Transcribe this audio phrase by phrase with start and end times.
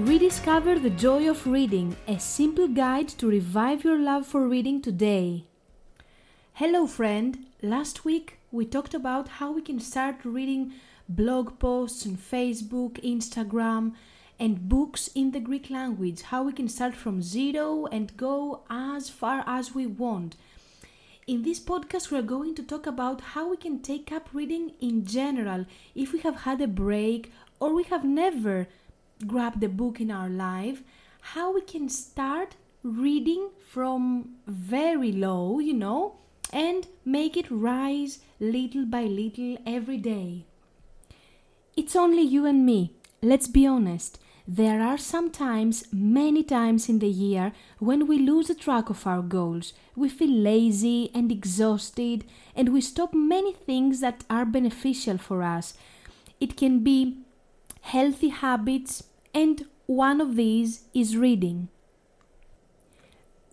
[0.00, 5.44] Rediscover the joy of reading, a simple guide to revive your love for reading today.
[6.54, 7.44] Hello, friend.
[7.60, 10.72] Last week we talked about how we can start reading
[11.06, 13.92] blog posts on Facebook, Instagram,
[14.38, 19.10] and books in the Greek language, how we can start from zero and go as
[19.10, 20.34] far as we want.
[21.26, 25.04] In this podcast, we're going to talk about how we can take up reading in
[25.04, 28.66] general if we have had a break or we have never
[29.26, 30.82] grabbed the book in our life,
[31.20, 36.16] how we can start reading from very low, you know,
[36.52, 40.46] and make it rise little by little every day.
[41.76, 42.94] It's only you and me.
[43.22, 44.18] Let's be honest.
[44.48, 49.22] There are sometimes, many times in the year, when we lose the track of our
[49.22, 49.74] goals.
[49.94, 52.24] We feel lazy and exhausted,
[52.56, 55.74] and we stop many things that are beneficial for us.
[56.40, 57.18] It can be
[57.82, 61.68] healthy habits, and one of these is reading.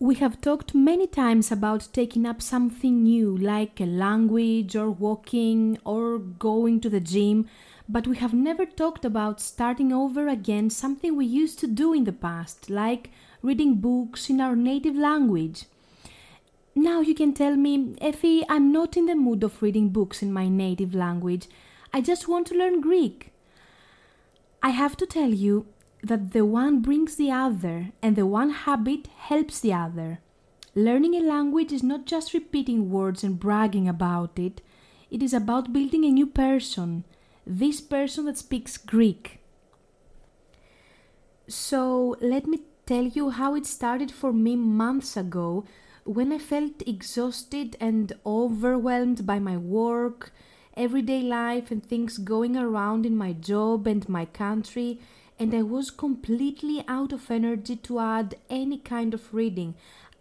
[0.00, 5.78] We have talked many times about taking up something new, like a language, or walking,
[5.84, 7.48] or going to the gym
[7.88, 12.04] but we have never talked about starting over again something we used to do in
[12.04, 15.64] the past, like reading books in our native language.
[16.74, 20.32] Now you can tell me, Effie, I'm not in the mood of reading books in
[20.32, 21.48] my native language.
[21.92, 23.32] I just want to learn Greek.
[24.62, 25.66] I have to tell you
[26.02, 30.20] that the one brings the other, and the one habit helps the other.
[30.74, 34.60] Learning a language is not just repeating words and bragging about it,
[35.10, 37.04] it is about building a new person,
[37.46, 39.40] this person that speaks Greek.
[41.48, 45.64] So let me tell you how it started for me months ago
[46.04, 50.32] when I felt exhausted and overwhelmed by my work,
[50.78, 55.00] everyday life, and things going around in my job and my country,
[55.38, 59.74] and I was completely out of energy to add any kind of reading.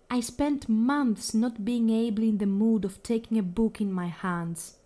[0.10, 4.08] I spent months not being able in the mood of taking a book in my
[4.08, 4.78] hands.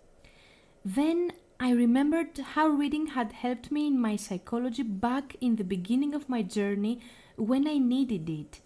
[0.83, 6.15] Then I remembered how reading had helped me in my psychology back in the beginning
[6.15, 6.99] of my journey
[7.37, 8.59] when I needed it.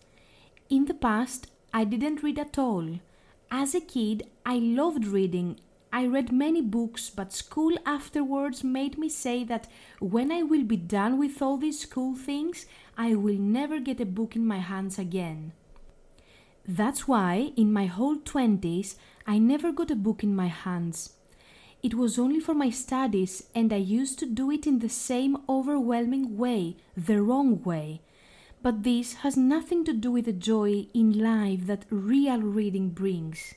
[0.70, 3.00] In the past, I didn't read at all.
[3.52, 5.60] As a kid, I loved reading.
[5.96, 9.70] I read many books, but school afterwards made me say that
[10.02, 12.66] when I will be done with all these school things,
[12.98, 15.54] I will never get a book in my hands again.
[16.68, 18.96] That's why, in my whole 20s,
[19.26, 21.14] I never got a book in my hands.
[21.82, 25.38] It was only for my studies, and I used to do it in the same
[25.48, 28.02] overwhelming way, the wrong way.
[28.62, 33.54] But this has nothing to do with the joy in life that real reading brings.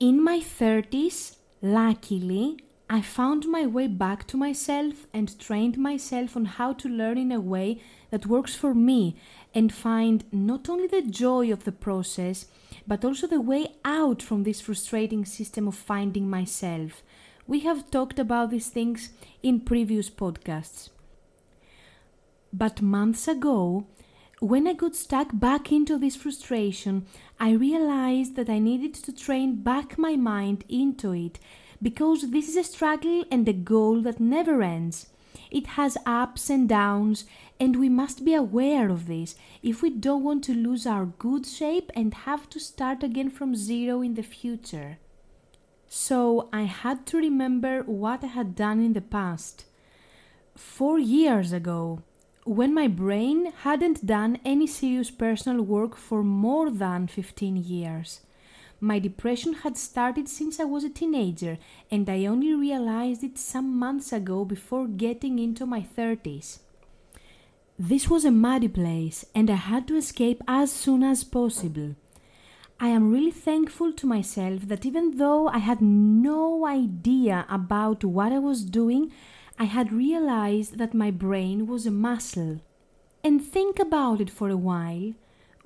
[0.00, 2.56] In my 30s, luckily,
[2.88, 7.32] I found my way back to myself and trained myself on how to learn in
[7.32, 9.16] a way that works for me
[9.52, 12.46] and find not only the joy of the process,
[12.86, 17.02] but also the way out from this frustrating system of finding myself.
[17.48, 19.10] We have talked about these things
[19.42, 20.90] in previous podcasts.
[22.52, 23.88] But months ago,
[24.40, 27.06] when I got stuck back into this frustration,
[27.40, 31.38] I realized that I needed to train back my mind into it
[31.82, 35.06] because this is a struggle and a goal that never ends.
[35.50, 37.24] It has ups and downs,
[37.58, 41.46] and we must be aware of this if we don't want to lose our good
[41.46, 44.98] shape and have to start again from zero in the future.
[45.88, 49.64] So I had to remember what I had done in the past.
[50.54, 52.02] Four years ago,
[52.48, 58.20] when my brain hadn't done any serious personal work for more than 15 years.
[58.80, 61.58] My depression had started since I was a teenager,
[61.90, 66.60] and I only realized it some months ago before getting into my 30s.
[67.78, 71.96] This was a muddy place, and I had to escape as soon as possible.
[72.80, 78.32] I am really thankful to myself that even though I had no idea about what
[78.32, 79.12] I was doing,
[79.58, 82.60] I had realized that my brain was a muscle.
[83.24, 85.14] And think about it for a while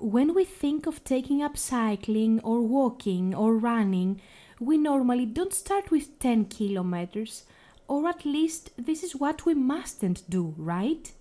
[0.03, 4.19] when we think of taking up cycling or walking or running,
[4.59, 7.43] we normally don't start with 10 kilometers,
[7.87, 11.13] or at least this is what we mustn't do, right?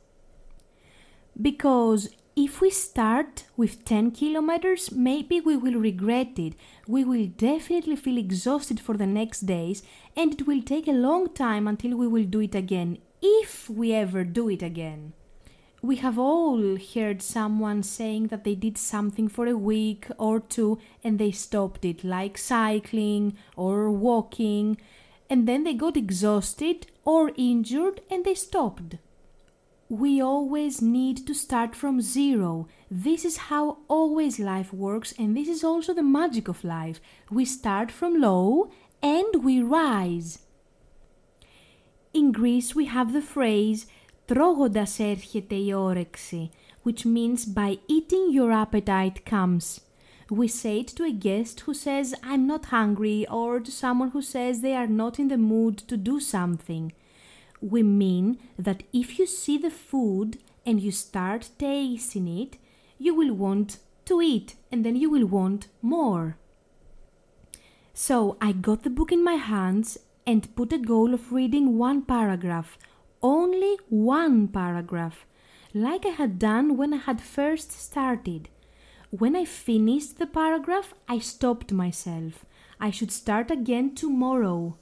[1.41, 6.55] Because if we start with 10 kilometers, maybe we will regret it.
[6.87, 9.83] We will definitely feel exhausted for the next days,
[10.17, 13.93] and it will take a long time until we will do it again, if we
[13.93, 15.13] ever do it again
[15.83, 20.79] we have all heard someone saying that they did something for a week or two
[21.03, 24.81] and they stopped it, like cycling or walking,
[25.29, 28.95] and then they got exhausted or injured and they stopped
[29.92, 32.68] we always need to start from zero.
[32.92, 37.00] This is how always life works, and this is also the magic of life.
[37.32, 38.70] We start from low
[39.02, 40.40] and we rise.
[42.14, 43.86] In Greece, we have the phrase
[44.26, 46.50] τρώγοντας έρχεται η όρεξη,
[46.84, 49.80] which means by eating your appetite comes.
[50.30, 54.22] We say it to a guest who says, I'm not hungry, or to someone who
[54.22, 56.92] says they are not in the mood to do something.
[57.63, 62.59] We mean that if you see the food and you start tasting it,
[62.99, 66.37] you will want to eat and then you will want more.
[67.95, 72.03] So I got the book in my hands and put a goal of reading one
[72.03, 72.79] paragraph,
[73.23, 75.25] only one paragraph,
[75.73, 78.49] like I had done when I had first started.
[79.11, 82.45] When I finished the paragraph, I stopped myself.
[82.81, 84.79] I should start again tomorrow.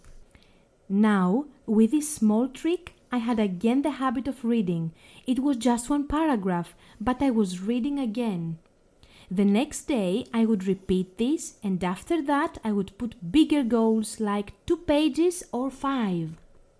[0.92, 4.90] Now, with this small trick, I had again the habit of reading.
[5.24, 8.58] It was just one paragraph, but I was reading again.
[9.30, 14.18] The next day, I would repeat this, and after that, I would put bigger goals
[14.18, 16.30] like two pages or five.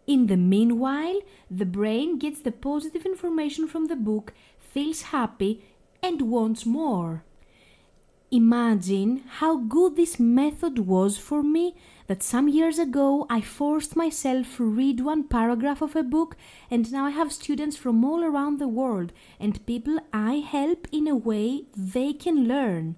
[0.09, 5.63] In the meanwhile, the brain gets the positive information from the book, feels happy,
[6.03, 7.23] and wants more.
[8.33, 11.75] Imagine how good this method was for me
[12.07, 16.37] that some years ago I forced myself to read one paragraph of a book
[16.71, 21.09] and now I have students from all around the world and people I help in
[21.09, 22.95] a way they can learn.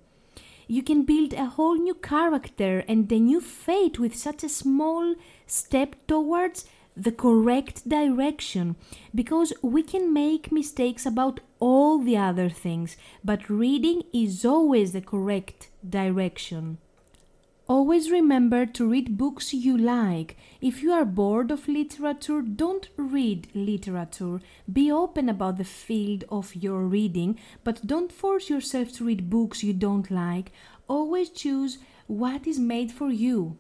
[0.69, 5.15] You can build a whole new character and a new fate with such a small
[5.47, 6.67] step towards
[6.97, 8.77] the correct direction
[9.15, 15.01] because we can make mistakes about all the other things, but reading is always the
[15.01, 16.79] correct direction.
[17.69, 20.37] Always remember to read books you like.
[20.61, 24.41] If you are bored of literature, don't read literature.
[24.71, 29.63] Be open about the field of your reading, but don't force yourself to read books
[29.63, 30.53] you don't like.
[30.89, 31.79] Always choose
[32.09, 33.57] what is made for you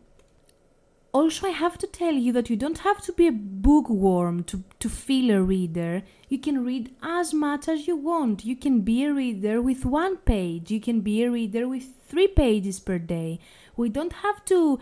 [1.14, 4.64] also, I have to tell you that you don't have to be a bookworm to,
[4.80, 6.02] to feel a reader.
[6.30, 8.46] You can read as much as you want.
[8.46, 10.70] You can be a reader with one page.
[10.70, 13.40] You can be a reader with three pages per day.
[13.76, 14.80] We don't have to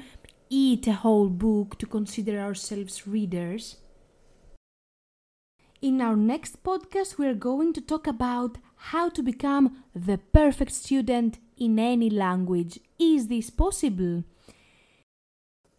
[0.49, 3.77] eat a whole book to consider ourselves readers.
[5.83, 10.73] In our next podcast, we are going to talk about how to become the perfect
[10.73, 12.79] student in any language.
[13.01, 14.23] Is this possible?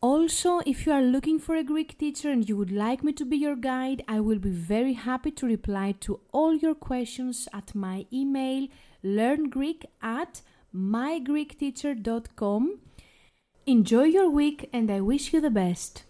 [0.01, 3.24] Also, if you are looking for a Greek teacher and you would like me to
[3.24, 7.75] be your guide, I will be very happy to reply to all your questions at
[7.75, 8.68] my email
[9.03, 10.42] learngreek at
[10.75, 12.80] mygreekteacher.com.
[13.68, 16.03] Enjoy your week and I wish you the best.